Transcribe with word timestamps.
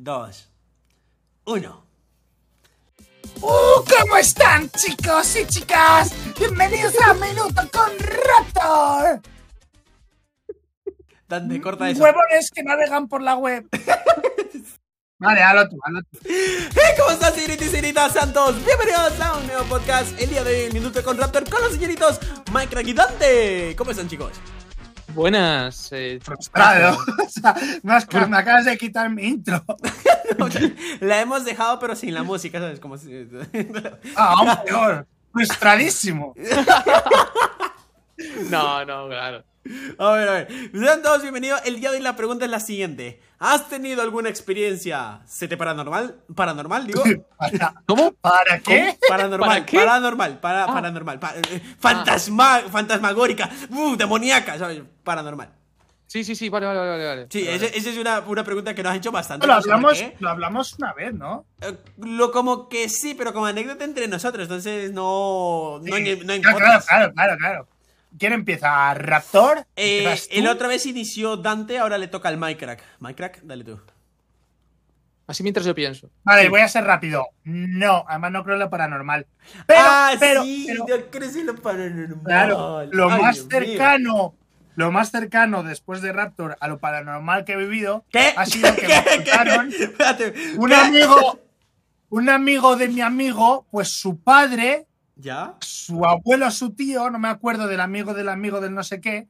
2, 0.00 0.48
1. 1.46 1.86
¡Uh! 3.40 3.42
¿Cómo 3.42 4.16
están, 4.16 4.70
chicos 4.70 5.34
y 5.34 5.44
chicas? 5.46 6.14
Bienvenidos 6.38 6.94
a 7.00 7.14
Minuto 7.14 7.62
con 7.72 7.90
Raptor. 7.98 9.20
Dante, 11.26 11.60
corta 11.60 11.90
eso. 11.90 12.04
Huevones 12.04 12.50
que 12.52 12.62
navegan 12.62 13.08
por 13.08 13.22
la 13.22 13.34
web. 13.34 13.68
Vale, 15.18 15.42
hazlo 15.42 15.68
tú, 15.68 15.78
hazlo 15.82 16.00
tú. 16.02 16.18
Hey, 16.28 16.94
¿cómo 16.96 17.10
están, 17.10 17.34
señoritas 17.34 17.66
y 17.66 17.70
señoritas 17.70 18.12
santos? 18.12 18.64
Bienvenidos 18.64 19.20
a 19.20 19.36
un 19.36 19.48
nuevo 19.48 19.64
podcast. 19.64 20.16
El 20.20 20.30
día 20.30 20.44
de 20.44 20.66
hoy, 20.66 20.72
Minuto 20.72 21.02
con 21.02 21.18
Raptor 21.18 21.50
con 21.50 21.60
los 21.60 21.72
señoritos 21.72 22.20
Mike 22.52 22.82
y 22.88 22.92
Dante. 22.92 23.74
¿Cómo 23.76 23.90
están, 23.90 24.08
chicos? 24.08 24.30
Buenas. 25.14 25.88
Eh, 25.92 26.18
Frustrado. 26.22 26.98
O 27.26 27.30
sea, 27.30 27.54
me, 27.82 27.94
has- 27.94 28.06
me 28.28 28.36
acabas 28.36 28.64
de 28.64 28.76
quitar 28.78 29.10
mi 29.10 29.24
intro. 29.24 29.62
La 31.00 31.20
hemos 31.20 31.44
dejado, 31.44 31.78
pero 31.78 31.94
sin 31.94 32.14
la 32.14 32.22
música, 32.22 32.58
¿sabes? 32.58 32.80
Como 32.80 32.96
si... 32.98 33.28
Ah, 34.16 34.34
aún 34.38 34.48
peor. 34.64 35.06
Frustradísimo. 35.32 36.34
no, 38.50 38.84
no, 38.84 39.08
claro. 39.08 39.44
A 39.98 40.10
ver, 40.12 40.28
a 40.28 40.32
ver. 40.32 40.48
Sean 40.72 41.02
todos 41.02 41.22
bienvenidos. 41.22 41.60
El 41.64 41.80
día 41.80 41.90
de 41.90 41.96
hoy 41.98 42.02
la 42.02 42.16
pregunta 42.16 42.44
es 42.44 42.50
la 42.50 42.60
siguiente. 42.60 43.20
¿Has 43.38 43.68
tenido 43.68 44.02
alguna 44.02 44.28
experiencia 44.28 45.20
¿Sete 45.26 45.56
paranormal? 45.56 46.16
¿Paranormal, 46.34 46.86
digo? 46.86 47.02
¿Para, 47.36 47.74
¿Cómo? 47.86 48.12
¿para 48.14 48.58
qué? 48.60 48.96
Paranormal, 49.08 49.48
¿Para 49.48 49.66
qué? 49.66 49.76
paranormal, 49.78 50.40
para, 50.40 50.64
Ah. 50.64 50.66
paranormal, 50.72 51.18
pa- 51.20 51.34
eh, 51.36 51.60
fantasma, 51.78 52.62
fantasmagórica, 52.70 53.48
uh, 53.70 53.96
demoníaca, 53.96 54.58
¿sabes? 54.58 54.82
Paranormal. 55.04 55.50
Sí, 56.06 56.24
sí, 56.24 56.34
sí, 56.34 56.48
vale, 56.48 56.64
vale, 56.66 56.78
vale. 56.80 57.04
vale. 57.06 57.26
Sí, 57.30 57.44
Vale. 57.44 57.66
esa 57.76 57.90
es 57.90 57.98
una, 57.98 58.20
una 58.20 58.42
pregunta 58.42 58.74
que 58.74 58.82
nos 58.82 58.90
han 58.92 58.96
hecho 58.96 59.12
bastante. 59.12 59.46
Lo 59.46 59.52
no 59.52 59.58
hablamos, 59.58 60.02
lo 60.20 60.28
hablamos 60.30 60.72
una 60.78 60.94
vez, 60.94 61.12
¿no? 61.12 61.44
Eh, 61.60 61.76
Lo 61.98 62.32
como 62.32 62.68
que 62.70 62.88
sí, 62.88 63.14
pero 63.14 63.34
como 63.34 63.44
anécdota 63.44 63.84
entre 63.84 64.08
nosotros, 64.08 64.44
entonces 64.44 64.90
no, 64.92 65.78
no, 65.82 65.96
en, 65.96 66.26
no 66.26 66.32
en 66.32 66.40
Claro, 66.40 66.58
podcast. 66.58 66.88
claro, 66.88 67.12
claro, 67.12 67.36
claro. 67.36 67.68
¿Quién 68.18 68.32
empieza? 68.32 68.94
¿Raptor? 68.94 69.66
Eh, 69.76 70.16
el 70.30 70.46
otra 70.46 70.68
vez 70.68 70.86
inició 70.86 71.36
Dante, 71.36 71.78
ahora 71.78 71.98
le 71.98 72.08
toca 72.08 72.28
al 72.28 72.38
Minecraft. 72.38 72.82
Minecraft, 73.00 73.42
dale 73.42 73.64
tú. 73.64 73.80
Así 75.26 75.42
mientras 75.42 75.66
yo 75.66 75.74
pienso. 75.74 76.10
Vale, 76.24 76.48
voy 76.48 76.62
a 76.62 76.68
ser 76.68 76.84
rápido. 76.84 77.26
No, 77.44 78.04
además 78.08 78.32
no 78.32 78.44
creo 78.44 78.54
en 78.54 78.60
lo 78.60 78.70
paranormal. 78.70 79.26
Pero, 79.66 79.80
ah, 79.82 80.12
pero, 80.18 80.42
sí, 80.42 80.64
pero, 80.66 80.86
yo 80.88 81.10
crecí 81.10 81.42
lo 81.42 81.54
paranormal. 81.54 82.22
claro, 82.24 82.84
lo 82.86 83.10
Ay, 83.10 83.20
más 83.20 83.34
Dios 83.36 83.48
mío. 83.48 83.60
cercano, 83.60 84.34
lo 84.74 84.90
más 84.90 85.10
cercano 85.10 85.62
después 85.62 86.00
de 86.00 86.12
Raptor 86.14 86.56
a 86.60 86.68
lo 86.68 86.78
paranormal 86.78 87.44
que 87.44 87.52
he 87.52 87.56
vivido 87.56 88.06
¿Qué? 88.10 88.32
ha 88.34 88.46
sido 88.46 88.74
que 88.74 88.88
me 88.88 89.04
contaron 89.04 89.70
un 90.56 90.68
¿qué? 90.70 90.74
amigo, 90.74 91.40
un 92.08 92.30
amigo 92.30 92.76
de 92.76 92.88
mi 92.88 93.02
amigo, 93.02 93.66
pues 93.70 93.90
su 93.92 94.18
padre, 94.22 94.86
¿Ya? 95.20 95.56
su 95.60 96.04
abuelo, 96.06 96.50
su 96.50 96.70
tío, 96.74 97.10
no 97.10 97.18
me 97.18 97.28
acuerdo 97.28 97.66
del 97.66 97.80
amigo 97.80 98.14
del 98.14 98.28
amigo 98.28 98.60
del 98.60 98.72
no 98.74 98.84
sé 98.84 99.00
qué, 99.00 99.26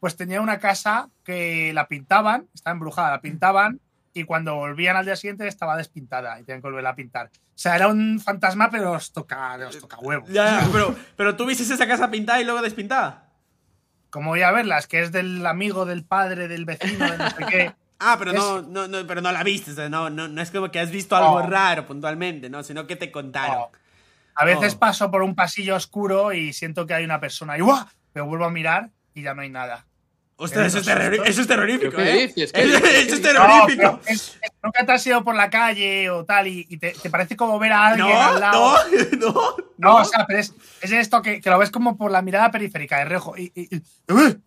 pues 0.00 0.16
tenía 0.16 0.40
una 0.40 0.58
casa 0.58 1.10
que 1.24 1.72
la 1.74 1.88
pintaban, 1.88 2.46
estaba 2.54 2.72
embrujada, 2.74 3.10
la 3.10 3.20
pintaban 3.20 3.80
y 4.14 4.24
cuando 4.24 4.54
volvían 4.54 4.96
al 4.96 5.04
día 5.04 5.16
siguiente 5.16 5.46
estaba 5.48 5.76
despintada 5.76 6.38
y 6.38 6.44
tenían 6.44 6.60
que 6.60 6.68
volverla 6.68 6.90
a 6.90 6.94
pintar. 6.94 7.26
O 7.26 7.58
sea, 7.62 7.76
era 7.76 7.88
un 7.88 8.20
fantasma, 8.20 8.70
pero 8.70 8.92
os 8.92 9.12
toca, 9.12 9.56
os 9.68 9.78
toca 9.78 9.98
huevos. 9.98 10.28
Ya, 10.28 10.60
ya, 10.62 10.68
pero, 10.72 10.94
pero 11.16 11.36
tú 11.36 11.44
viste 11.46 11.62
esa 11.64 11.86
casa 11.86 12.10
pintada 12.10 12.40
y 12.40 12.44
luego 12.44 12.62
despintada. 12.62 13.28
Como 14.10 14.30
voy 14.30 14.42
a 14.42 14.50
verlas, 14.52 14.86
que 14.86 15.00
es 15.02 15.10
del 15.12 15.44
amigo, 15.46 15.86
del 15.86 16.04
padre, 16.04 16.46
del 16.46 16.66
vecino, 16.66 17.10
de 17.10 17.18
no 17.18 17.30
sé 17.30 17.44
qué. 17.48 17.74
Ah, 18.04 18.16
pero 18.18 18.32
no, 18.32 18.62
no, 18.62 18.88
no, 18.88 19.06
pero 19.06 19.20
no 19.20 19.30
la 19.30 19.44
viste, 19.44 19.70
o 19.70 19.74
sea, 19.76 19.88
no, 19.88 20.10
no, 20.10 20.26
no 20.26 20.42
es 20.42 20.50
como 20.50 20.72
que 20.72 20.80
has 20.80 20.90
visto 20.90 21.14
algo 21.14 21.40
No. 21.40 21.46
raro 21.48 21.86
puntualmente, 21.86 22.50
¿no? 22.50 22.64
Sino 22.64 22.84
que 22.88 22.96
te 22.96 23.12
contaron. 23.12 23.56
No. 23.56 23.70
A 24.34 24.44
veces 24.44 24.74
Oh. 24.74 24.78
paso 24.78 25.10
por 25.10 25.22
un 25.22 25.34
pasillo 25.34 25.76
oscuro 25.76 26.32
y 26.32 26.52
siento 26.52 26.86
que 26.86 26.94
hay 26.94 27.04
una 27.04 27.20
persona 27.20 27.56
y 27.58 27.60
¡guau! 27.60 27.84
Me 28.14 28.20
vuelvo 28.22 28.44
a 28.46 28.50
mirar 28.50 28.90
y 29.14 29.22
ya 29.22 29.34
no 29.34 29.42
hay 29.42 29.50
nada. 29.50 29.86
Ostras, 30.36 30.66
eso 30.68 30.78
es, 30.78 30.86
terror- 30.86 31.22
eso 31.24 31.40
es 31.42 31.46
terrorífico, 31.46 31.92
¿Pero 31.94 32.02
qué 32.04 32.10
¿eh? 32.24 32.26
dices? 32.26 32.52
¿Qué 32.52 32.62
Eso, 32.62 32.76
dices? 32.78 32.94
eso 33.06 33.14
es. 33.14 33.20
No, 33.22 33.28
terrorífico. 33.28 34.00
pero 34.00 34.00
es- 34.06 34.38
es- 34.42 34.52
nunca 34.62 34.84
te 34.84 34.92
has 34.92 35.06
ido 35.06 35.22
por 35.22 35.36
la 35.36 35.50
calle 35.50 36.10
o 36.10 36.24
tal 36.24 36.48
y, 36.48 36.66
y 36.68 36.78
te, 36.78 36.92
te 37.00 37.10
parece 37.10 37.36
como 37.36 37.58
ver 37.60 37.72
a 37.72 37.86
alguien 37.88 38.08
No, 38.08 38.20
al 38.22 38.40
lado. 38.40 38.74
no, 39.18 39.18
no, 39.32 39.56
No, 39.78 39.96
o 39.98 40.04
sea, 40.04 40.26
pero 40.26 40.40
es, 40.40 40.52
es 40.80 40.90
esto 40.90 41.22
que, 41.22 41.40
que 41.40 41.48
lo 41.50 41.58
ves 41.58 41.70
como 41.70 41.96
por 41.96 42.10
la 42.10 42.22
mirada 42.22 42.50
periférica 42.50 42.98
de 42.98 43.04
reojo. 43.04 43.36
Y, 43.36 43.52
y- 43.54 43.76
y- 43.76 43.82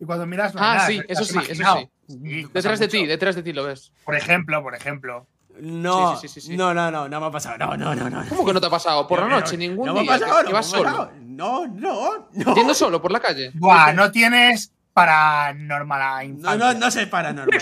y 0.00 0.04
cuando 0.04 0.26
miras. 0.26 0.54
No 0.54 0.60
Ah, 0.62 0.74
nada, 0.74 0.86
sí, 0.86 1.00
eso 1.08 1.24
sí, 1.24 1.38
eso 1.48 1.64
sí. 1.76 1.90
Sí, 2.08 2.42
pasa 2.42 2.52
Detrás 2.52 2.78
de 2.80 2.88
ti, 2.88 3.06
detrás 3.06 3.34
de 3.36 3.42
ti 3.42 3.52
lo 3.54 3.64
ves. 3.64 3.90
Por 4.04 4.16
ejemplo, 4.16 4.62
por 4.62 4.74
ejemplo. 4.74 5.26
No, 5.60 6.16
Sí, 6.16 6.28
sí, 6.28 6.40
sí, 6.40 6.48
sí. 6.48 6.56
no, 6.56 6.74
no, 6.74 6.90
no, 6.90 7.08
no 7.08 7.20
me 7.20 7.26
ha 7.26 7.30
pasado. 7.30 7.56
No, 7.58 7.76
no, 7.76 7.94
no, 7.94 8.10
no. 8.10 8.24
¿Cómo 8.28 8.44
que 8.44 8.52
no 8.52 8.60
te 8.60 8.66
ha 8.66 8.70
pasado? 8.70 9.06
Por 9.06 9.20
la 9.20 9.28
No, 9.28 9.40
noche, 9.40 9.56
ningún 9.56 9.86
no 9.86 9.94
me 9.94 10.00
ha 10.00 10.02
día. 10.02 10.12
pasado, 10.12 10.36
que- 10.38 10.42
no 10.42 10.42
que 10.42 10.44
me 10.44 10.50
ha 10.50 10.60
vas 10.60 10.66
solo. 10.66 11.10
No, 11.24 11.66
no, 11.66 12.28
no. 12.32 12.54
Yendo 12.54 12.74
solo 12.74 13.00
por 13.00 13.10
la 13.12 13.20
calle. 13.20 13.50
Buah, 13.54 13.92
no 13.92 14.10
tienes 14.10 14.72
paranormal 14.92 16.38
No, 16.40 16.56
no, 16.56 16.74
no 16.74 16.90
sé 16.90 17.06
paranormal. 17.06 17.60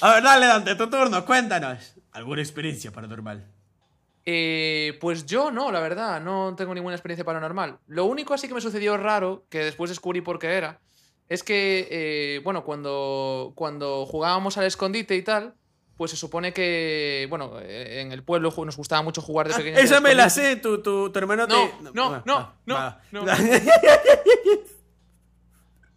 A 0.00 0.14
ver, 0.14 0.22
dale, 0.22 0.46
Dante, 0.46 0.74
tu 0.76 0.88
turno, 0.90 1.24
cuéntanos. 1.24 1.94
¿Alguna 2.12 2.42
experiencia 2.42 2.90
paranormal? 2.92 3.44
Eh, 4.24 4.96
pues 5.00 5.26
yo 5.26 5.50
no, 5.50 5.72
la 5.72 5.80
verdad, 5.80 6.20
no 6.20 6.54
tengo 6.56 6.74
ninguna 6.74 6.94
experiencia 6.94 7.24
paranormal. 7.24 7.78
Lo 7.86 8.04
único 8.04 8.34
así 8.34 8.48
que 8.48 8.54
me 8.54 8.60
sucedió 8.60 8.96
raro, 8.96 9.44
que 9.48 9.58
después 9.64 9.90
descubrí 9.90 10.20
por 10.20 10.38
qué 10.38 10.52
era, 10.54 10.78
es 11.28 11.42
que, 11.42 11.88
eh, 11.90 12.40
bueno, 12.44 12.64
cuando, 12.64 13.52
cuando 13.56 14.06
jugábamos 14.06 14.58
al 14.58 14.64
escondite 14.64 15.16
y 15.16 15.22
tal, 15.22 15.54
pues 15.96 16.10
se 16.10 16.16
supone 16.16 16.52
que, 16.52 17.26
bueno, 17.30 17.58
eh, 17.60 18.00
en 18.00 18.12
el 18.12 18.22
pueblo 18.22 18.52
nos 18.64 18.76
gustaba 18.76 19.02
mucho 19.02 19.20
jugar 19.22 19.48
de 19.48 19.54
Ah, 19.54 19.56
pequeños. 19.58 19.78
al 19.78 19.84
esa 19.84 20.00
me 20.00 20.14
la 20.14 20.30
sé, 20.30 20.56
tu, 20.56 20.82
tu, 20.82 21.10
tu 21.10 21.18
hermano 21.18 21.46
No, 21.46 21.68
te... 21.68 21.74
no, 21.92 22.10
va, 22.10 22.22
no, 22.24 22.34
va, 22.34 22.54
no, 22.64 22.74
va. 22.74 23.02
no. 23.12 23.32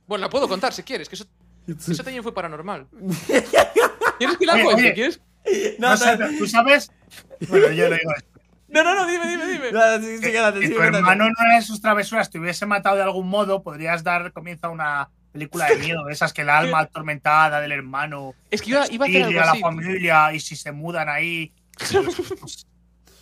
Bueno, 0.07 0.23
la 0.25 0.29
puedo 0.29 0.47
contar 0.47 0.71
si 0.73 0.83
quieres, 0.83 1.09
que 1.09 1.15
eso, 1.15 1.25
eso 1.67 2.03
también 2.03 2.23
fue 2.23 2.33
paranormal. 2.33 2.87
¿Quieres 4.17 4.37
que 4.37 4.45
la 4.45 4.53
cuente? 4.53 4.73
oye. 4.75 4.93
¿Quieres? 4.93 5.19
No, 5.79 5.89
No 5.89 5.97
sé, 5.97 6.17
¿Tú 6.39 6.47
sabes? 6.47 6.91
Bueno, 7.49 7.69
yo 7.71 7.89
lo 7.89 7.95
digo. 7.95 8.11
No, 8.67 8.83
no, 8.83 8.95
no, 8.95 9.05
dime, 9.07 9.27
dime, 9.27 9.45
dime. 9.45 9.71
no, 9.71 9.99
sí, 10.01 10.17
sí, 10.17 10.31
quédate, 10.31 10.59
Si 10.59 10.67
sí, 10.67 10.73
tu 10.73 10.79
quédate. 10.79 10.97
hermano 10.97 11.25
en 11.25 11.33
una 11.39 11.55
de 11.55 11.61
sus 11.61 11.79
travesuras 11.81 12.29
te 12.29 12.39
hubiese 12.39 12.65
matado 12.65 12.95
de 12.97 13.03
algún 13.03 13.27
modo, 13.29 13.61
podrías 13.63 14.03
dar 14.03 14.33
comienzo 14.33 14.67
a 14.67 14.69
una 14.71 15.09
película 15.35 15.67
de 15.67 15.75
miedo, 15.77 16.05
de 16.05 16.13
esas 16.13 16.33
que 16.33 16.41
el 16.41 16.49
alma 16.61 16.79
atormentada 16.79 17.61
del 17.61 17.71
hermano 17.73 18.33
Es 18.49 18.61
que 18.61 18.71
iba, 18.71 18.85
iba 18.89 19.05
a 19.05 19.07
hacer 19.09 19.21
y 19.21 19.23
algo 19.23 19.41
a 19.41 19.45
la 19.45 19.51
así. 19.51 19.59
familia 19.61 20.33
y 20.33 20.39
si 20.39 20.55
se 20.55 20.71
mudan 20.71 21.09
ahí, 21.09 21.53
pues, 21.77 22.65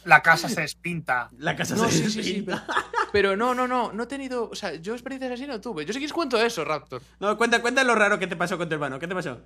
la 0.06 0.22
casa 0.22 0.48
se 0.50 0.62
despinta. 0.62 1.30
La 1.38 1.56
casa 1.56 1.76
No, 1.76 1.86
se 1.90 1.92
sí, 1.92 2.04
sí, 2.04 2.10
sí. 2.12 2.18
despinta. 2.42 2.66
Pero, 2.68 3.30
pero 3.32 3.38
no, 3.38 3.54
no, 3.56 3.68
no, 3.68 3.92
no 3.94 4.04
he 4.04 4.08
tenido. 4.08 4.50
O 4.50 4.56
sea, 4.56 4.74
yo 4.76 4.94
experiencias 4.94 5.32
así 5.34 5.48
no 5.48 5.62
tuve. 5.62 5.86
Yo 5.86 5.94
sí 5.94 6.00
que 6.00 6.06
os 6.06 6.14
cuento 6.14 6.40
eso, 6.42 6.64
Raptor. 6.66 7.02
No, 7.20 7.38
cuenta, 7.38 7.62
cuenta 7.62 7.84
lo 7.84 7.96
raro 7.96 8.20
que 8.20 8.28
te 8.28 8.36
pasó 8.36 8.58
con 8.58 8.68
tu 8.68 8.74
hermano. 8.76 9.00
¿Qué 9.00 9.08
te 9.08 9.16
pasó? 9.16 9.40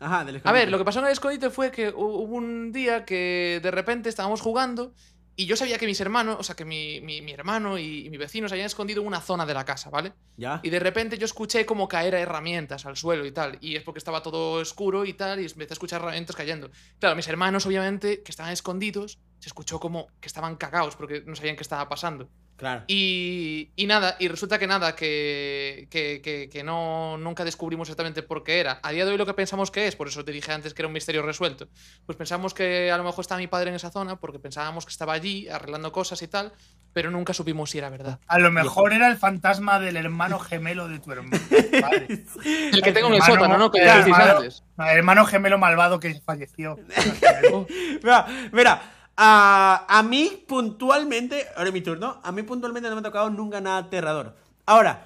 Ajá, 0.00 0.24
del 0.24 0.40
A 0.44 0.52
ver, 0.52 0.70
lo 0.70 0.76
que 0.78 0.84
pasó 0.84 0.98
en 0.98 1.06
el 1.06 1.12
escondite 1.12 1.50
fue 1.50 1.70
que 1.70 1.94
hu- 1.94 1.96
hubo 1.96 2.34
un 2.34 2.72
día 2.72 3.04
que 3.04 3.60
de 3.62 3.70
repente 3.70 4.08
estábamos 4.08 4.40
jugando 4.40 4.92
y 5.36 5.46
yo 5.46 5.56
sabía 5.56 5.78
que 5.78 5.86
mis 5.86 6.00
hermanos, 6.00 6.36
o 6.38 6.42
sea, 6.42 6.54
que 6.54 6.64
mi, 6.64 7.00
mi- 7.00 7.20
mi 7.22 7.32
hermano 7.32 7.78
y, 7.78 8.06
y 8.06 8.10
mi 8.10 8.16
vecino 8.16 8.48
se 8.48 8.54
habían 8.54 8.66
escondido 8.66 9.00
en 9.02 9.08
una 9.08 9.20
zona 9.20 9.44
de 9.46 9.54
la 9.54 9.64
casa, 9.64 9.90
¿vale? 9.90 10.12
¿Ya? 10.36 10.60
Y 10.62 10.70
de 10.70 10.78
repente 10.80 11.18
yo 11.18 11.24
escuché 11.24 11.66
como 11.66 11.88
caer 11.88 12.14
herramientas 12.14 12.86
al 12.86 12.96
suelo 12.96 13.26
y 13.26 13.32
tal. 13.32 13.58
Y 13.60 13.76
es 13.76 13.82
porque 13.82 13.98
estaba 13.98 14.22
todo 14.22 14.60
oscuro 14.60 15.04
y 15.04 15.14
tal, 15.14 15.40
y 15.40 15.44
empecé 15.46 15.72
a 15.72 15.74
escuchar 15.74 16.00
herramientas 16.02 16.36
cayendo. 16.36 16.70
Claro, 16.98 17.16
mis 17.16 17.28
hermanos, 17.28 17.66
obviamente, 17.66 18.22
que 18.22 18.30
estaban 18.30 18.52
escondidos, 18.52 19.18
se 19.38 19.48
escuchó 19.48 19.80
como 19.80 20.06
que 20.20 20.28
estaban 20.28 20.56
cagados 20.56 20.96
porque 20.96 21.22
no 21.26 21.34
sabían 21.36 21.56
qué 21.56 21.62
estaba 21.62 21.88
pasando. 21.88 22.30
Claro. 22.56 22.84
Y, 22.86 23.70
y 23.74 23.86
nada, 23.86 24.14
y 24.20 24.28
resulta 24.28 24.60
que 24.60 24.68
nada, 24.68 24.94
que, 24.94 25.88
que, 25.90 26.20
que- 26.22 26.48
que 26.48 26.62
no, 26.62 27.18
nunca 27.18 27.44
descubrimos 27.44 27.88
exactamente 27.88 28.22
por 28.22 28.44
qué 28.44 28.60
era. 28.60 28.78
A 28.82 28.92
día 28.92 29.04
de 29.04 29.10
hoy 29.10 29.16
lo 29.18 29.26
que 29.26 29.34
pensamos 29.34 29.72
que 29.72 29.88
es, 29.88 29.96
por 29.96 30.06
eso 30.06 30.24
te 30.24 30.30
dije 30.30 30.52
antes 30.52 30.72
que 30.72 30.82
era 30.82 30.86
un 30.86 30.92
misterio 30.92 31.22
resuelto, 31.22 31.66
pues 32.06 32.16
pensamos 32.16 32.54
que 32.54 32.92
a 32.92 32.96
lo 32.96 33.02
mejor 33.02 33.22
estaba 33.22 33.40
mi 33.40 33.48
padre 33.48 33.70
en 33.70 33.74
esa 33.76 33.90
zona 33.90 34.16
porque 34.16 34.38
pensábamos 34.38 34.86
que 34.86 34.92
estaba 34.92 35.12
allí 35.14 35.48
arreglando 35.48 35.90
cosas 35.90 36.22
y 36.22 36.28
tal, 36.28 36.52
pero 36.92 37.10
nunca 37.10 37.34
supimos 37.34 37.70
si 37.70 37.78
era 37.78 37.90
verdad. 37.90 38.20
A 38.28 38.38
lo 38.38 38.52
mejor 38.52 38.92
era 38.92 39.08
el 39.08 39.16
fantasma 39.16 39.80
del 39.80 39.96
hermano 39.96 40.38
gemelo 40.38 40.86
de 40.86 41.00
tu 41.00 41.10
hermano. 41.10 41.36
padre. 41.80 42.24
El 42.72 42.82
que 42.82 42.92
tengo 42.92 43.08
en 43.08 43.14
el 43.14 43.20
Hermano- 43.20 43.34
sótano, 43.34 43.58
¿no? 43.58 43.70
Que 43.72 43.80
el 43.80 43.86
decís 43.86 44.14
hermano- 44.16 44.36
antes. 44.38 44.62
El 44.78 44.96
hermano 44.98 45.24
gemelo 45.26 45.58
malvado 45.58 45.98
que 45.98 46.20
falleció. 46.24 46.78
Mira, 48.02 48.26
mira. 48.52 48.82
A, 49.16 49.86
a 49.88 50.02
mí 50.02 50.44
puntualmente, 50.46 51.46
ahora 51.56 51.68
es 51.68 51.72
mi 51.72 51.80
turno, 51.80 52.20
a 52.22 52.32
mí 52.32 52.42
puntualmente 52.42 52.88
no 52.88 52.96
me 52.96 53.00
ha 53.00 53.04
tocado 53.04 53.30
nunca 53.30 53.60
nada 53.60 53.78
aterrador. 53.78 54.34
Ahora, 54.66 55.04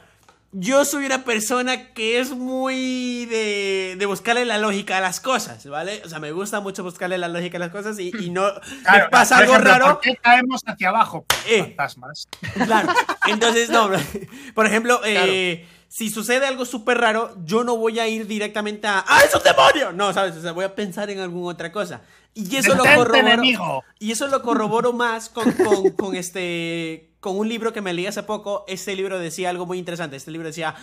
yo 0.52 0.86
soy 0.86 1.04
una 1.04 1.24
persona 1.24 1.92
que 1.92 2.18
es 2.18 2.30
muy 2.30 3.26
de, 3.26 3.96
de 3.98 4.06
buscarle 4.06 4.46
la 4.46 4.56
lógica 4.56 4.96
a 4.96 5.00
las 5.00 5.20
cosas, 5.20 5.66
¿vale? 5.66 6.00
O 6.06 6.08
sea, 6.08 6.20
me 6.20 6.32
gusta 6.32 6.60
mucho 6.60 6.82
buscarle 6.82 7.18
la 7.18 7.28
lógica 7.28 7.58
a 7.58 7.60
las 7.60 7.70
cosas 7.70 7.98
y, 7.98 8.10
y 8.18 8.30
no 8.30 8.48
Claro, 8.82 9.04
me 9.04 9.10
pasa 9.10 9.36
algo 9.36 9.52
ejemplo, 9.52 9.72
raro. 9.72 9.86
¿Por 9.86 10.00
qué 10.00 10.16
caemos 10.16 10.62
hacia 10.64 10.88
abajo? 10.88 11.26
Eh. 11.46 11.60
Fantasmas. 11.64 12.28
Claro. 12.64 12.94
Entonces, 13.26 13.68
no, 13.68 13.90
por 14.54 14.66
ejemplo, 14.66 15.02
eh, 15.04 15.66
si 15.88 16.10
sucede 16.10 16.46
algo 16.46 16.64
súper 16.64 16.98
raro, 16.98 17.34
yo 17.44 17.64
no 17.64 17.76
voy 17.76 17.98
a 17.98 18.06
ir 18.06 18.26
directamente 18.26 18.86
a 18.86 19.04
¡Ah, 19.06 19.22
es 19.26 19.34
un 19.34 19.42
demonio! 19.42 19.92
No, 19.92 20.12
¿sabes? 20.12 20.36
O 20.36 20.42
sea, 20.42 20.52
voy 20.52 20.64
a 20.64 20.74
pensar 20.74 21.10
en 21.10 21.20
alguna 21.20 21.48
otra 21.52 21.72
cosa. 21.72 22.02
Y 22.34 22.54
eso 22.56 22.74
lo 22.74 22.84
corroboro. 22.84 23.14
enemigo. 23.16 23.84
Y 23.98 24.12
eso 24.12 24.26
lo 24.28 24.42
corroboro 24.42 24.92
más 24.92 25.28
con, 25.28 25.50
con- 25.52 25.90
con 25.92 26.14
este. 26.14 27.10
con 27.20 27.36
un 27.36 27.48
libro 27.48 27.72
que 27.72 27.80
me 27.80 27.92
leí 27.92 28.06
hace 28.06 28.22
poco. 28.22 28.64
Este 28.68 28.94
libro 28.94 29.18
decía 29.18 29.50
algo 29.50 29.66
muy 29.66 29.78
interesante. 29.78 30.16
Este 30.16 30.30
libro 30.30 30.46
decía. 30.46 30.74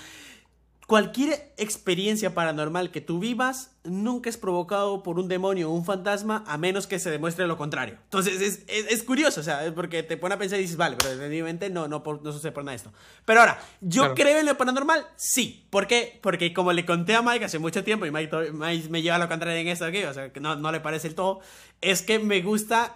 Cualquier 0.88 1.52
experiencia 1.58 2.36
paranormal 2.36 2.92
que 2.92 3.02
tú 3.02 3.18
vivas 3.18 3.72
nunca 3.84 4.30
es 4.30 4.38
provocado 4.38 5.02
por 5.02 5.18
un 5.20 5.28
demonio 5.28 5.70
o 5.72 5.74
un 5.74 5.84
fantasma 5.84 6.44
a 6.46 6.58
menos 6.60 6.86
que 6.86 7.00
se 7.00 7.10
demuestre 7.10 7.48
lo 7.48 7.58
contrario. 7.58 7.98
Entonces 8.04 8.40
es, 8.40 8.64
es- 8.68 8.92
es 8.92 9.04
curioso, 9.04 9.42
o 9.42 9.44
sea, 9.44 9.62
porque 9.74 10.04
te 10.04 10.16
pone 10.16 10.36
a 10.36 10.38
pensar 10.38 10.60
y 10.60 10.62
dices, 10.64 10.78
vale, 10.78 10.96
pero 10.98 11.10
definitivamente 11.10 11.72
no, 11.72 11.88
no, 11.88 12.04
no 12.22 12.32
sucede 12.32 12.52
por 12.52 12.64
nada 12.64 12.74
de 12.74 12.78
esto. 12.78 12.94
Pero 13.26 13.40
ahora, 13.40 13.60
¿yo 13.82 14.02
Claro. 14.04 14.16
creo 14.16 14.38
en 14.40 14.46
lo 14.46 14.58
paranormal? 14.58 15.08
Sí. 15.16 15.66
¿Por 15.72 15.88
qué? 15.88 16.20
Porque 16.22 16.54
como 16.54 16.72
le 16.72 16.86
conté 16.86 17.16
a 17.16 17.24
Mike 17.24 17.46
hace 17.46 17.58
mucho 17.58 17.84
tiempo 17.84 18.06
y 18.06 18.12
Mike, 18.12 18.52
Mike 18.54 18.90
me 18.90 19.02
lleva 19.02 19.16
a 19.16 19.20
lo 19.20 19.28
contrario 19.28 19.58
en 19.60 19.68
esto 19.68 19.86
aquí, 19.86 20.04
o 20.04 20.14
sea, 20.14 20.32
que 20.32 20.40
no, 20.40 20.56
no 20.56 20.72
le 20.72 20.82
parece 20.82 21.08
el 21.08 21.16
todo, 21.16 21.40
es 21.82 22.04
que 22.04 22.20
me 22.20 22.42
gusta 22.42 22.96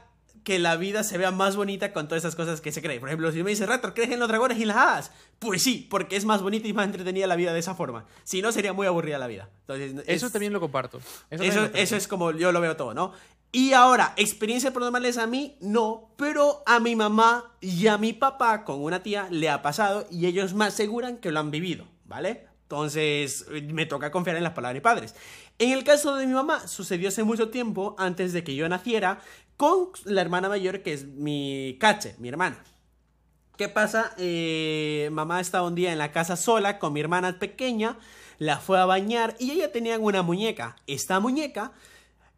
que 0.50 0.58
la 0.58 0.78
vida 0.78 1.04
se 1.04 1.20
vea 1.20 1.30
más 1.30 1.56
bonita 1.56 1.94
con 1.94 2.08
todas 2.08 2.24
esas 2.24 2.36
cosas 2.36 2.60
que 2.60 2.72
se 2.72 2.82
creen. 2.82 3.00
Por 3.00 3.08
ejemplo, 3.10 3.32
si 3.32 3.44
me 3.44 3.52
dice 3.52 3.68
Raptor, 3.68 3.94
¿crees 3.94 4.10
en 4.10 4.18
los 4.20 4.28
dragones 4.28 4.58
y 4.58 4.66
las 4.66 4.78
hadas? 4.78 5.12
Pues 5.38 5.62
sí, 5.62 5.86
porque 5.92 6.16
es 6.16 6.26
más 6.26 6.42
bonita 6.42 6.68
y 6.68 6.74
más 6.74 6.88
entretenida 6.88 7.28
la 7.28 7.36
vida 7.36 7.54
de 7.54 7.60
esa 7.60 7.76
forma. 7.76 8.06
Si 8.24 8.42
no, 8.42 8.52
sería 8.52 8.74
muy 8.74 8.88
aburrida 8.88 9.20
la 9.20 9.28
vida. 9.28 9.48
Entonces, 9.68 9.94
Eso 10.08 10.26
es- 10.26 10.32
también 10.32 10.52
lo 10.52 10.60
comparto. 10.60 10.98
Eso, 11.30 11.44
eso, 11.44 11.54
también 11.54 11.72
lo 11.74 11.78
eso 11.78 11.96
es 11.96 12.08
como 12.08 12.32
yo 12.32 12.52
lo 12.52 12.62
veo 12.62 12.76
todo, 12.76 12.96
¿no? 12.96 13.14
Y 13.52 13.74
ahora, 13.74 14.14
experiencias 14.18 14.74
paranormales 14.74 15.20
a 15.20 15.28
mí, 15.28 15.56
no, 15.62 16.10
pero 16.18 16.64
a 16.66 16.80
mi 16.80 16.96
mamá 16.96 17.54
y 17.62 17.86
a 17.86 18.00
mi 18.00 18.14
papá 18.14 18.64
con 18.64 18.82
una 18.82 19.04
tía 19.04 19.28
le 19.30 19.52
ha 19.52 19.62
pasado 19.62 20.08
y 20.10 20.26
ellos 20.26 20.56
me 20.56 20.66
aseguran 20.66 21.18
que 21.18 21.32
lo 21.32 21.42
han 21.42 21.52
vivido, 21.52 21.86
¿vale? 22.06 22.48
Entonces, 22.70 23.48
eh, 23.52 23.62
me 23.74 23.88
toca 23.88 24.12
confiar 24.12 24.38
en 24.38 24.44
las 24.44 24.54
palabras 24.54 24.76
de 24.76 24.82
padres. 24.82 25.16
En 25.58 25.72
el 25.72 25.84
caso 25.84 26.16
de 26.16 26.28
mi 26.28 26.34
mamá, 26.34 26.68
sucedió 26.68 27.10
hace 27.10 27.24
mucho 27.24 27.50
tiempo, 27.50 27.96
antes 27.98 28.32
de 28.32 28.44
que 28.44 28.54
yo 28.54 28.70
naciera, 28.70 29.22
con 29.58 29.88
la 30.06 30.22
hermana 30.22 30.50
mayor 30.50 30.84
que 30.84 30.94
es 30.94 31.06
mi 31.08 31.78
cache, 31.80 32.14
mi 32.20 32.30
hermana. 32.30 32.64
¿Qué 33.58 33.70
pasa? 33.70 34.14
Eh, 34.20 35.10
mamá 35.12 35.42
estaba 35.42 35.68
un 35.68 35.74
día 35.74 35.92
en 35.92 35.98
la 35.98 36.12
casa 36.12 36.36
sola 36.38 36.78
con 36.78 36.94
mi 36.94 37.00
hermana 37.00 37.40
pequeña, 37.40 37.98
la 38.38 38.60
fue 38.60 38.80
a 38.80 38.86
bañar 38.86 39.36
y 39.40 39.50
ella 39.50 39.72
tenía 39.72 39.98
una 39.98 40.22
muñeca. 40.22 40.76
Esta 40.86 41.20
muñeca 41.20 41.72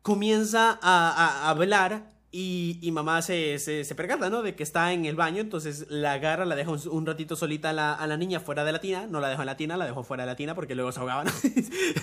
comienza 0.02 0.80
a- 0.82 1.12
a 1.12 1.50
hablar 1.50 2.10
y, 2.34 2.80
y 2.82 2.92
mamá 2.92 3.22
se, 3.22 3.60
se, 3.60 3.84
se 3.84 3.96
percata, 3.96 4.30
¿no? 4.30 4.42
De 4.42 4.56
que 4.56 4.64
está 4.64 4.94
en 4.94 5.06
el 5.06 5.18
baño, 5.18 5.42
entonces 5.42 5.86
la 5.90 6.14
agarra, 6.14 6.46
la 6.46 6.56
deja 6.56 6.72
un, 6.72 6.80
un 6.90 7.06
ratito 7.06 7.36
solita 7.36 7.72
a 7.72 7.74
la, 7.74 7.94
a 7.94 8.08
la 8.08 8.16
niña 8.16 8.40
fuera 8.40 8.64
de 8.64 8.72
la 8.72 8.80
tina, 8.80 9.06
no 9.08 9.20
la 9.20 9.28
dejó 9.28 9.42
en 9.42 9.48
la 9.48 9.58
tina, 9.58 9.76
la 9.76 9.86
dejó 9.86 10.04
fuera 10.04 10.24
de 10.24 10.32
la 10.32 10.36
tina 10.38 10.56
porque 10.56 10.74
luego 10.74 10.94
se 10.94 11.00
ahogaban. 11.02 11.28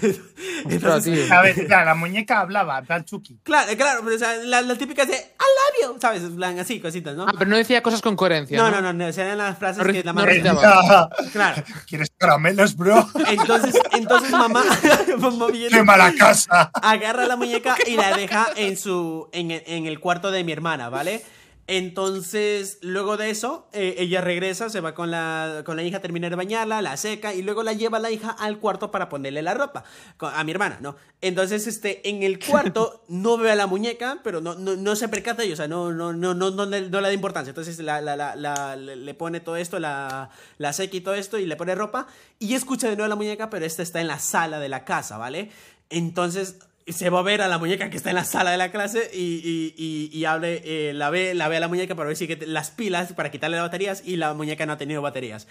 Tío. 0.02 1.28
A 1.32 1.42
ver, 1.42 1.68
ya, 1.68 1.84
la 1.84 1.94
muñeca 1.94 2.40
hablaba, 2.40 2.82
plan 2.82 3.04
Chucky. 3.04 3.38
Claro, 3.42 3.74
claro, 3.76 4.00
pero 4.04 4.16
o 4.16 4.18
sea, 4.18 4.36
la, 4.36 4.60
la 4.60 4.76
típica 4.76 5.02
es 5.02 5.08
de 5.08 5.16
I 5.48 5.86
love 5.86 5.94
you, 5.94 6.00
¿sabes? 6.00 6.22
En 6.22 6.36
plan, 6.36 6.58
Así, 6.58 6.80
cositas, 6.80 7.16
¿no? 7.16 7.24
Ah, 7.28 7.32
pero 7.38 7.50
no 7.50 7.56
decía 7.56 7.82
cosas 7.82 8.02
con 8.02 8.16
coherencia. 8.16 8.58
No, 8.58 8.70
No, 8.70 8.80
no, 8.80 8.92
no, 8.92 9.06
no, 9.06 9.12
serían 9.12 9.38
las 9.38 9.58
frases 9.58 9.84
No 9.84 9.92
que 9.92 10.02
la 10.02 10.12
madre... 10.12 10.42
Claro. 11.32 11.62
¿Quieres 11.86 12.10
caramelos, 12.16 12.76
bro? 12.76 13.08
Entonces, 13.28 13.74
entonces 13.92 14.30
mamá, 14.30 14.62
¡Qué 15.70 15.82
mala 15.82 16.12
casa! 16.18 16.70
agarra 16.82 17.26
la 17.26 17.36
muñeca 17.36 17.76
y 17.86 17.96
la 17.96 18.16
deja 18.16 18.48
en 18.56 18.76
su 18.76 19.28
en, 19.32 19.50
en 19.50 19.86
el 19.86 20.00
cuarto 20.00 20.30
de 20.30 20.44
mi 20.44 20.52
hermana, 20.52 20.88
¿vale? 20.88 21.22
Entonces, 21.68 22.78
luego 22.80 23.18
de 23.18 23.28
eso, 23.28 23.68
eh, 23.74 23.94
ella 23.98 24.22
regresa, 24.22 24.70
se 24.70 24.80
va 24.80 24.94
con 24.94 25.10
la, 25.10 25.62
con 25.66 25.76
la 25.76 25.82
hija 25.82 25.98
a 25.98 26.00
terminar 26.00 26.30
de 26.30 26.36
bañarla, 26.36 26.80
la 26.80 26.96
seca 26.96 27.34
y 27.34 27.42
luego 27.42 27.62
la 27.62 27.74
lleva 27.74 27.98
la 27.98 28.10
hija 28.10 28.30
al 28.30 28.58
cuarto 28.58 28.90
para 28.90 29.10
ponerle 29.10 29.42
la 29.42 29.52
ropa 29.52 29.84
a 30.18 30.44
mi 30.44 30.50
hermana, 30.52 30.78
¿no? 30.80 30.96
Entonces, 31.20 31.66
este, 31.66 32.08
en 32.08 32.22
el 32.22 32.38
cuarto 32.38 33.04
no 33.08 33.36
ve 33.36 33.50
a 33.50 33.54
la 33.54 33.66
muñeca, 33.66 34.20
pero 34.24 34.40
no, 34.40 34.54
no, 34.54 34.76
no 34.76 34.96
se 34.96 35.08
percata 35.08 35.44
y, 35.44 35.52
o 35.52 35.56
sea, 35.56 35.68
no, 35.68 35.92
no, 35.92 36.14
no, 36.14 36.32
no, 36.32 36.50
no, 36.50 36.64
le- 36.64 36.88
no 36.88 37.00
le 37.02 37.08
da 37.08 37.12
importancia. 37.12 37.50
Entonces, 37.50 37.78
la, 37.80 38.00
la, 38.00 38.16
la, 38.16 38.74
le 38.76 39.14
pone 39.14 39.40
todo 39.40 39.56
esto, 39.56 39.78
la, 39.78 40.30
la 40.56 40.72
seca 40.72 40.96
y 40.96 41.02
todo 41.02 41.14
esto 41.16 41.38
y 41.38 41.44
le 41.44 41.56
pone 41.56 41.74
ropa 41.74 42.06
y 42.38 42.54
escucha 42.54 42.88
de 42.88 42.96
nuevo 42.96 43.08
la 43.10 43.16
muñeca, 43.16 43.50
pero 43.50 43.66
esta 43.66 43.82
está 43.82 44.00
en 44.00 44.06
la 44.08 44.18
sala 44.18 44.58
de 44.58 44.70
la 44.70 44.86
casa, 44.86 45.18
¿vale? 45.18 45.50
Entonces 45.90 46.56
se 46.92 47.10
va 47.10 47.20
a 47.20 47.22
ver 47.22 47.42
a 47.42 47.48
la 47.48 47.58
muñeca 47.58 47.90
que 47.90 47.96
está 47.96 48.10
en 48.10 48.16
la 48.16 48.24
sala 48.24 48.50
de 48.50 48.56
la 48.56 48.70
clase 48.70 49.10
y, 49.12 49.18
y, 49.44 49.74
y, 49.76 50.16
y 50.18 50.24
hable, 50.24 50.62
eh, 50.64 50.92
la, 50.94 51.10
ve, 51.10 51.34
la 51.34 51.48
ve 51.48 51.56
a 51.56 51.60
la 51.60 51.68
muñeca 51.68 51.94
para 51.94 52.08
ver 52.08 52.16
si 52.16 52.26
que 52.26 52.46
las 52.46 52.70
pilas 52.70 53.12
para 53.12 53.30
quitarle 53.30 53.56
las 53.56 53.66
baterías 53.66 54.02
y 54.04 54.16
la 54.16 54.34
muñeca 54.34 54.66
no 54.66 54.72
ha 54.74 54.78
tenido 54.78 55.02
baterías. 55.02 55.46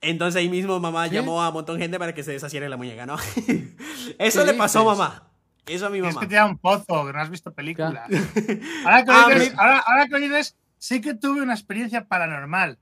Entonces 0.00 0.38
ahí 0.40 0.48
mismo 0.48 0.78
mamá 0.80 1.08
¿Qué? 1.08 1.14
llamó 1.16 1.42
a 1.42 1.48
un 1.48 1.54
montón 1.54 1.76
de 1.78 1.82
gente 1.84 1.98
para 1.98 2.14
que 2.14 2.22
se 2.24 2.32
deshaciera 2.32 2.68
la 2.68 2.76
muñeca, 2.76 3.06
¿no? 3.06 3.16
Eso 4.18 4.40
¿Qué 4.44 4.52
le 4.52 4.54
pasó 4.58 4.80
a 4.80 4.82
dices? 4.82 4.98
mamá. 4.98 5.28
Eso 5.66 5.86
a 5.86 5.90
mi 5.90 5.98
Es 5.98 6.04
mamá. 6.04 6.20
que 6.20 6.26
te 6.26 6.34
da 6.34 6.44
un 6.46 6.58
pozo, 6.58 7.06
que 7.06 7.12
no 7.12 7.20
has 7.20 7.30
visto 7.30 7.52
películas. 7.52 8.08
Ahora 8.84 9.04
que, 9.04 9.10
Ah, 9.12 9.28
ahora, 9.56 9.78
ahora 9.86 10.06
lo 10.10 10.18
dices, 10.18 10.56
sí 10.78 11.00
que 11.00 11.14
tuve 11.14 11.40
una 11.40 11.54
experiencia 11.54 12.04
paranormal. 12.06 12.78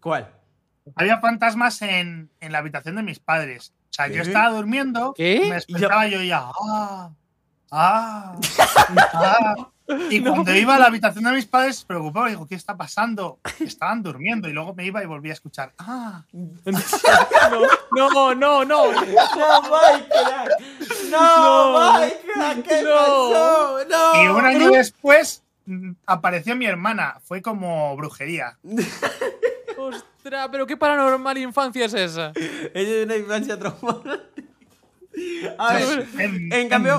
¿Cuál? 0.00 0.30
Había 0.96 1.18
fantasmas 1.20 1.82
en, 1.82 2.30
en 2.40 2.52
la 2.52 2.58
habitación 2.58 2.96
de 2.96 3.02
mis 3.02 3.18
padres. 3.18 3.74
O 3.90 3.92
sea, 3.92 4.08
yo 4.08 4.22
estaba 4.22 4.50
durmiendo, 4.50 5.12
¿Qué? 5.14 5.40
me 5.48 5.54
despertaba 5.54 6.08
y 6.08 6.10
yo 6.12 6.22
ya, 6.22 6.46
ah, 6.66 7.10
ah, 7.74 8.36
ah. 9.12 9.54
Y 10.10 10.20
cuando 10.22 10.54
iba 10.54 10.76
a 10.76 10.78
la 10.78 10.86
habitación 10.86 11.24
de 11.24 11.32
mis 11.32 11.44
padres, 11.46 11.76
se 11.80 11.86
preocupaba, 11.86 12.28
digo, 12.28 12.46
¿qué 12.46 12.54
está 12.54 12.76
pasando? 12.76 13.38
Estaban 13.60 14.02
durmiendo 14.02 14.48
y 14.48 14.52
luego 14.52 14.74
me 14.74 14.86
iba 14.86 15.02
y 15.02 15.06
volvía 15.06 15.32
a 15.32 15.34
escuchar, 15.34 15.72
ah. 15.78 16.22
No, 17.94 18.34
no, 18.34 18.64
no. 18.64 18.92
¡No, 18.92 19.00
Michael! 19.02 20.48
¡No, 21.10 21.72
No. 21.72 21.98
Michael! 21.98 22.62
¿Qué 22.62 22.82
No. 22.82 22.90
pasó? 22.90 23.78
¡No! 23.88 24.22
Y 24.22 24.28
un 24.28 24.44
año 24.44 24.70
después 24.70 25.42
mm, 25.66 25.90
apareció 26.06 26.56
mi 26.56 26.66
hermana. 26.66 27.18
Fue 27.22 27.42
como 27.42 27.94
brujería. 27.96 28.56
Ostras, 29.76 30.48
pero 30.50 30.66
qué 30.66 30.76
paranormal 30.76 31.36
infancia 31.38 31.84
es 31.84 31.94
esa. 31.94 32.32
Es 32.34 33.04
una 33.04 33.16
infancia 33.16 33.58
traumada. 33.58 34.20
A 35.58 35.72
ver, 35.74 36.06
En, 36.52 36.68
cambio, 36.68 36.98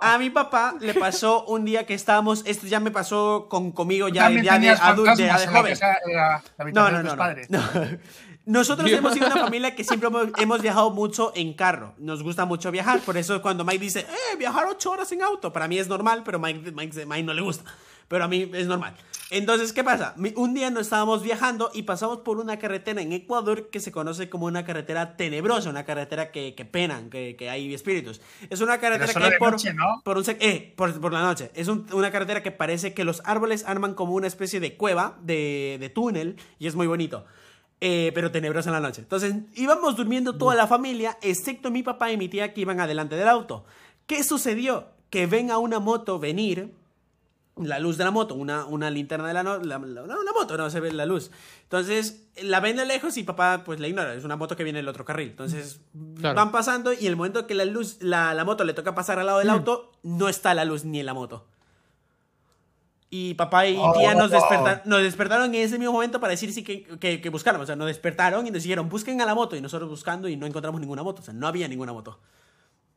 a 0.00 0.18
mi 0.18 0.30
papá 0.30 0.74
le 0.80 0.94
pasó 0.94 1.44
un 1.44 1.64
día 1.64 1.86
que 1.86 1.94
estábamos. 1.94 2.42
Esto 2.46 2.66
ya 2.66 2.80
me 2.80 2.90
pasó 2.90 3.46
con, 3.48 3.72
conmigo 3.72 4.08
ya, 4.08 4.30
ya 4.30 4.58
de 4.58 4.70
adulto, 4.70 5.14
ya 5.16 5.38
de 5.38 5.46
joven. 5.46 5.78
la- 6.14 6.42
la 6.58 6.70
No, 6.72 6.90
no, 6.90 7.02
no, 7.02 7.16
no. 7.48 7.98
Nosotros 8.46 8.90
hemos 8.90 9.12
sido 9.12 9.26
una 9.26 9.36
familia 9.44 9.74
que 9.74 9.84
siempre 9.84 10.08
hemos, 10.08 10.28
hemos 10.38 10.62
viajado 10.62 10.90
mucho 10.90 11.32
en 11.34 11.52
carro. 11.52 11.94
Nos 11.98 12.22
gusta 12.22 12.46
mucho 12.46 12.70
viajar. 12.70 13.00
Por 13.00 13.18
eso 13.18 13.42
cuando 13.42 13.62
Mike 13.64 13.78
dice, 13.78 14.00
eh, 14.00 14.36
viajar 14.38 14.66
ocho 14.70 14.90
horas 14.90 15.12
en 15.12 15.20
auto. 15.22 15.52
Para 15.52 15.68
mí 15.68 15.78
es 15.78 15.86
normal, 15.88 16.22
pero 16.24 16.38
Mike, 16.38 16.72
Mike, 16.72 17.04
Mike 17.04 17.24
no 17.24 17.34
le 17.34 17.42
gusta. 17.42 17.70
Pero 18.08 18.24
a 18.24 18.28
mí 18.28 18.50
es 18.54 18.66
normal. 18.66 18.94
Entonces, 19.30 19.74
¿qué 19.74 19.84
pasa? 19.84 20.14
Un 20.36 20.54
día 20.54 20.70
nos 20.70 20.82
estábamos 20.86 21.22
viajando 21.22 21.70
y 21.74 21.82
pasamos 21.82 22.20
por 22.20 22.38
una 22.38 22.58
carretera 22.58 23.02
en 23.02 23.12
Ecuador 23.12 23.68
que 23.68 23.78
se 23.78 23.92
conoce 23.92 24.30
como 24.30 24.46
una 24.46 24.64
carretera 24.64 25.18
tenebrosa, 25.18 25.68
una 25.68 25.84
carretera 25.84 26.30
que, 26.32 26.54
que 26.54 26.64
penan, 26.64 27.10
que, 27.10 27.36
que 27.36 27.50
hay 27.50 27.74
espíritus. 27.74 28.22
Es 28.48 28.62
una 28.62 28.78
carretera 28.80 29.12
que 29.12 29.36
por, 29.36 29.52
noche, 29.52 29.74
¿no? 29.74 30.00
por 30.02 30.16
un 30.16 30.24
eh, 30.40 30.72
por, 30.74 30.98
por 30.98 31.12
la 31.12 31.20
noche. 31.22 31.50
Es 31.54 31.68
un- 31.68 31.86
una 31.92 32.10
carretera 32.10 32.42
que 32.42 32.50
parece 32.52 32.94
que 32.94 33.04
los 33.04 33.20
árboles 33.26 33.64
arman 33.66 33.92
como 33.92 34.14
una 34.14 34.26
especie 34.26 34.60
de 34.60 34.76
cueva, 34.78 35.18
de, 35.20 35.76
de 35.78 35.90
túnel, 35.90 36.36
y 36.58 36.66
es 36.66 36.74
muy 36.74 36.86
bonito. 36.86 37.26
Eh, 37.82 38.10
pero 38.14 38.32
tenebrosa 38.32 38.70
en 38.70 38.74
la 38.74 38.80
noche. 38.80 39.02
Entonces 39.02 39.34
íbamos 39.54 39.94
durmiendo 39.94 40.36
toda 40.38 40.54
la 40.54 40.66
familia, 40.66 41.18
excepto 41.20 41.70
mi 41.70 41.82
papá 41.82 42.10
y 42.10 42.16
mi 42.16 42.28
tía 42.30 42.54
que 42.54 42.62
iban 42.62 42.80
adelante 42.80 43.14
del 43.14 43.28
auto. 43.28 43.66
¿Qué 44.06 44.24
sucedió? 44.24 44.86
Que 45.10 45.26
ven 45.26 45.50
a 45.50 45.58
una 45.58 45.78
moto 45.80 46.18
venir, 46.18 46.72
la 47.62 47.78
luz 47.78 47.96
de 47.98 48.04
la 48.04 48.10
moto, 48.10 48.34
una, 48.34 48.64
una 48.66 48.90
linterna 48.90 49.26
de 49.28 49.34
la, 49.34 49.42
no- 49.42 49.58
la, 49.58 49.78
la- 49.78 50.02
una 50.02 50.32
moto, 50.32 50.56
no 50.56 50.68
se 50.70 50.80
ve 50.80 50.92
la 50.92 51.06
luz. 51.06 51.30
Entonces 51.64 52.22
la 52.42 52.60
ven 52.60 52.76
de 52.76 52.86
lejos 52.86 53.16
y 53.16 53.22
papá 53.24 53.62
pues 53.64 53.80
la 53.80 53.88
ignora, 53.88 54.14
es 54.14 54.24
una 54.24 54.36
moto 54.36 54.56
que 54.56 54.64
viene 54.64 54.78
del 54.78 54.88
otro 54.88 55.04
carril. 55.04 55.30
Entonces 55.30 55.80
Claro. 56.18 56.34
van 56.36 56.52
pasando 56.52 56.92
y 56.92 57.06
el 57.06 57.16
momento 57.16 57.46
que 57.46 57.54
la 57.54 57.64
luz, 57.64 57.96
la, 58.00 58.34
la 58.34 58.44
moto 58.44 58.64
le 58.64 58.74
toca 58.74 58.94
pasar 58.94 59.18
al 59.18 59.26
lado 59.26 59.38
del 59.40 59.50
auto, 59.50 59.92
no 60.02 60.28
está 60.28 60.54
la 60.54 60.64
luz 60.64 60.84
ni 60.84 61.00
en 61.00 61.06
la 61.06 61.14
moto. 61.14 61.46
Y 63.10 63.34
papá 63.34 63.66
y 63.66 63.74
tía 63.98 64.14
nos, 64.14 64.30
Oh. 64.30 64.34
desperta- 64.34 64.82
nos 64.84 65.00
despertaron 65.02 65.46
en 65.54 65.62
ese 65.62 65.78
mismo 65.78 65.92
momento 65.94 66.20
para 66.20 66.32
decir 66.32 66.52
sí 66.52 66.62
que, 66.62 66.82
que, 67.00 67.22
que 67.22 67.30
buscáramos. 67.30 67.64
O 67.64 67.66
sea, 67.66 67.74
nos 67.76 67.86
despertaron 67.86 68.46
y 68.46 68.50
nos 68.50 68.62
dijeron, 68.62 68.90
busquen 68.90 69.20
a 69.22 69.24
la 69.26 69.34
moto. 69.34 69.56
Y 69.56 69.62
nosotros 69.62 69.88
buscando 69.88 70.28
y 70.28 70.36
no 70.36 70.44
encontramos 70.46 70.78
ninguna 70.80 71.02
moto. 71.02 71.22
O 71.22 71.24
sea, 71.24 71.32
no 71.32 71.46
había 71.46 71.66
ninguna 71.68 71.94
moto. 71.94 72.20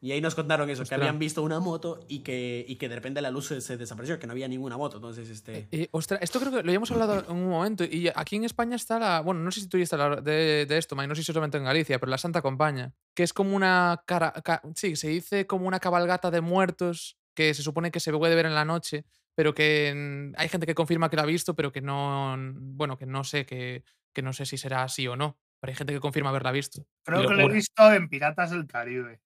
Y 0.03 0.13
ahí 0.13 0.19
nos 0.19 0.33
contaron 0.33 0.67
eso, 0.71 0.83
que 0.83 0.95
habían 0.95 1.19
visto 1.19 1.43
una 1.43 1.59
moto 1.59 2.03
y 2.07 2.19
que, 2.19 2.65
y 2.67 2.77
que 2.77 2.89
de 2.89 2.95
repente 2.95 3.21
la 3.21 3.29
luz 3.29 3.45
se, 3.49 3.61
se 3.61 3.77
desapareció, 3.77 4.17
que 4.17 4.25
no 4.25 4.31
había 4.33 4.47
ninguna 4.47 4.75
moto. 4.75 4.97
Entonces, 4.97 5.29
este... 5.29 5.67
Eh, 5.71 5.89
ostras, 5.91 6.19
esto 6.23 6.39
creo 6.39 6.51
que 6.51 6.63
lo 6.63 6.69
habíamos 6.69 6.89
hablado 6.89 7.23
en 7.23 7.35
un 7.35 7.47
momento. 7.49 7.83
Y 7.83 8.09
aquí 8.15 8.35
en 8.37 8.43
España 8.43 8.75
está 8.75 8.97
la. 8.97 9.21
Bueno, 9.21 9.41
no 9.41 9.51
sé 9.51 9.61
si 9.61 9.69
tú 9.69 9.77
ya 9.77 9.83
está 9.83 9.97
la, 9.97 10.15
de, 10.19 10.65
de 10.65 10.77
esto, 10.79 10.95
Mike, 10.95 11.07
no 11.07 11.13
sé 11.13 11.21
si 11.21 11.27
solamente 11.27 11.59
en 11.59 11.65
Galicia, 11.65 11.99
pero 11.99 12.09
la 12.09 12.17
Santa 12.17 12.41
Compaña. 12.41 12.91
Que 13.13 13.21
es 13.21 13.31
como 13.31 13.55
una. 13.55 14.01
Cara, 14.07 14.33
ca- 14.43 14.63
sí, 14.75 14.95
se 14.95 15.07
dice 15.09 15.45
como 15.45 15.67
una 15.67 15.79
cabalgata 15.79 16.31
de 16.31 16.41
muertos 16.41 17.19
que 17.35 17.53
se 17.53 17.61
supone 17.61 17.91
que 17.91 17.99
se 17.99 18.11
puede 18.11 18.33
ver 18.33 18.47
en 18.47 18.55
la 18.55 18.65
noche, 18.65 19.05
pero 19.35 19.53
que 19.53 20.33
hay 20.35 20.49
gente 20.49 20.65
que 20.65 20.73
confirma 20.73 21.11
que 21.11 21.15
la 21.15 21.21
ha 21.21 21.27
visto, 21.27 21.55
pero 21.55 21.71
que 21.71 21.81
no. 21.81 22.35
Bueno, 22.55 22.97
que 22.97 23.05
no 23.05 23.23
sé, 23.23 23.45
que, 23.45 23.83
que 24.13 24.23
no 24.23 24.33
sé 24.33 24.47
si 24.47 24.57
será 24.57 24.81
así 24.81 25.07
o 25.07 25.15
no. 25.15 25.37
Pero 25.59 25.69
hay 25.69 25.77
gente 25.77 25.93
que 25.93 25.99
confirma 25.99 26.29
haberla 26.31 26.51
visto. 26.51 26.87
Creo 27.03 27.27
que 27.27 27.35
lo 27.35 27.41
he 27.43 27.53
visto 27.53 27.93
en 27.93 28.09
Piratas 28.09 28.49
del 28.49 28.65
Caribe. 28.65 29.19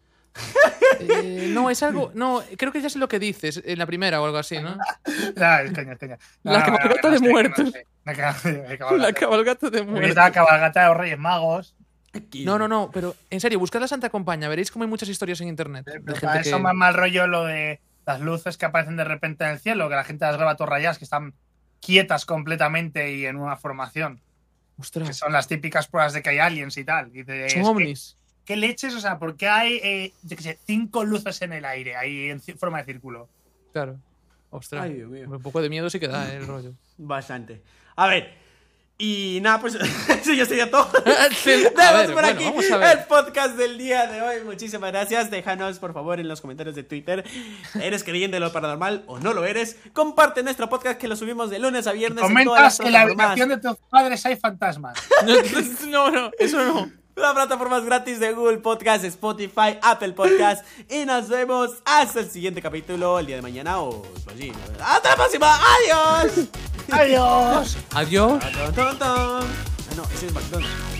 Eh, 1.00 1.50
no, 1.54 1.70
es 1.70 1.82
algo. 1.84 2.12
No, 2.13 2.44
creo 2.58 2.72
que 2.72 2.82
ya 2.82 2.89
sé 2.89 3.00
lo 3.00 3.08
que 3.08 3.20
dices 3.20 3.62
en 3.65 3.77
la 3.80 3.86
primera 3.86 4.22
o 4.22 4.25
algo 4.25 4.38
así, 4.38 4.58
¿no? 4.60 4.77
Es 5.06 5.34
coña, 5.74 5.94
es 5.94 6.00
coña. 6.00 6.18
No, 6.44 6.51
La 6.54 6.63
cabalgata 6.65 7.10
de 7.10 7.20
muertos. 7.20 7.74
La 8.06 8.13
ca- 8.13 8.36
la 8.44 8.98
La 8.98 9.13
cabalgata. 9.13 9.70
de 9.70 9.84
muerte. 9.84 10.13
la 10.13 10.32
cabalgata 10.32 10.82
de 10.84 10.88
los 10.89 10.98
Reyes 10.98 11.18
Magos. 11.20 11.75
No, 12.46 12.58
no, 12.58 12.68
no, 12.68 12.92
pero 12.94 13.15
en 13.30 13.42
serio, 13.42 13.60
buscad 13.60 13.82
la 13.82 13.88
Santa 13.89 14.10
Compañía. 14.10 14.48
Veréis 14.48 14.72
como 14.72 14.84
hay 14.84 14.89
muchas 14.89 15.10
historias 15.10 15.42
en 15.42 15.50
internet. 15.50 15.84
Pero 15.86 16.01
De 16.13 16.15
gente 16.20 16.39
eso 16.42 16.58
que. 16.58 16.63
más 16.63 16.74
mal 16.74 16.94
rollo 16.94 17.27
lo 17.27 17.44
de 17.46 17.82
las 18.06 18.22
luces 18.22 18.58
que 18.58 18.65
aparecen 18.65 18.96
de 18.96 19.04
repente 19.04 19.44
en 19.44 19.51
el 19.51 19.60
cielo, 19.60 19.89
que 19.89 19.96
la 19.96 20.04
gente 20.06 20.24
las 20.25 20.36
graba 20.38 20.56
todas 20.56 20.70
rayadas, 20.70 20.98
que 20.98 21.04
están 21.04 21.34
quietas 21.82 22.25
completamente 22.25 23.12
y 23.13 23.25
en 23.25 23.36
una 23.38 23.58
formación. 23.58 24.18
Que 24.18 24.82
Ostras, 24.82 25.18
son 25.18 25.34
las 25.34 25.48
típicas 25.48 25.88
pruebas 25.88 26.13
de 26.13 26.22
que 26.22 26.30
hay 26.30 26.39
aliens 26.39 26.77
y 26.77 26.86
tal. 26.86 27.08
Y 27.10 27.24
dices, 27.24 27.51
son 27.54 27.63
¿qué- 27.63 27.68
ovnis. 27.68 28.18
¿Qué 28.45 28.55
leches? 28.55 28.93
O 28.93 28.99
sea, 28.99 29.17
¿por 29.17 29.35
qué 29.35 29.47
hay, 29.47 29.79
eh, 29.83 30.13
yo 30.23 30.37
qué 30.37 30.43
sé, 30.43 30.59
cinco 30.65 31.03
luces 31.03 31.41
en 31.41 31.53
el 31.53 31.65
aire, 31.65 31.95
ahí 31.95 32.29
en 32.29 32.39
forma 32.57 32.77
de 32.79 32.85
círculo? 32.85 33.27
Claro. 33.73 33.97
Ostras. 34.51 34.83
Ay, 34.83 34.93
Dios 34.93 35.09
mío. 35.09 35.27
Un 35.29 35.41
poco 35.41 35.61
de 35.61 35.69
miedo 35.69 35.89
sí 35.89 35.99
que 35.99 36.07
da, 36.07 36.31
eh, 36.31 36.37
el 36.37 36.47
rollo. 36.47 36.73
Bastante. 36.97 37.61
A 37.95 38.07
ver. 38.07 38.45
Y 38.97 39.39
nada, 39.41 39.59
pues 39.59 39.75
eso 40.21 40.31
ya 40.31 40.45
sería 40.45 40.71
todo. 40.71 40.83
A 41.05 41.27
Dejamos 41.27 41.43
ver, 41.45 42.05
por 42.05 42.13
bueno, 42.13 42.27
aquí 42.29 42.43
vamos 42.45 42.71
a 42.71 42.77
ver. 42.77 42.99
el 42.99 43.03
podcast 43.05 43.57
del 43.57 43.77
día 43.77 44.07
de 44.07 44.21
hoy. 44.21 44.45
Muchísimas 44.45 44.89
gracias. 44.89 45.29
Déjanos, 45.29 45.79
por 45.79 45.93
favor, 45.93 46.17
en 46.21 46.29
los 46.29 46.39
comentarios 46.39 46.75
de 46.77 46.83
Twitter. 46.83 47.25
¿Eres 47.81 48.05
creyente 48.05 48.35
de 48.37 48.39
lo 48.39 48.53
paranormal 48.53 49.03
o 49.07 49.19
no 49.19 49.33
lo 49.33 49.43
eres? 49.43 49.77
Comparte 49.91 50.43
nuestro 50.43 50.69
podcast 50.69 50.97
que 50.97 51.09
lo 51.09 51.17
subimos 51.17 51.49
de 51.49 51.59
lunes 51.59 51.87
a 51.87 51.91
viernes. 51.91 52.23
en 52.23 52.43
todas 52.45 52.61
las 52.61 52.77
Comentas 52.77 52.79
que 52.79 52.87
en 52.87 52.93
la 52.93 53.01
habitación 53.01 53.49
de 53.49 53.57
tus 53.57 53.77
padres 53.89 54.25
hay 54.25 54.37
fantasmas. 54.37 54.97
No, 55.89 56.11
no, 56.11 56.31
eso 56.39 56.63
no. 56.63 57.04
Las 57.15 57.34
plataformas 57.34 57.86
gratis 57.86 58.19
de 58.19 58.34
Google 58.34 58.57
Podcast, 58.57 59.05
Spotify, 59.05 59.79
Apple 59.81 60.12
Podcast. 60.12 60.65
Y 60.89 61.05
nos 61.05 61.29
vemos 61.29 61.72
hasta 61.86 62.19
el 62.19 62.29
siguiente 62.29 62.62
capítulo 62.62 63.19
el 63.19 63.25
día 63.25 63.38
de 63.38 63.41
mañana 63.41 63.79
o 63.79 64.03
allí. 64.29 64.51
¡Hasta 64.84 65.12
la 65.12 65.15
próxima! 65.15 65.55
¡Adiós! 65.55 66.48
¡Adiós! 66.91 67.77
Adiós. 67.91 68.43
Ah, 68.43 69.41
no, 69.95 70.03
ese 70.13 70.27
es 70.27 70.34
McDonald's. 70.34 70.94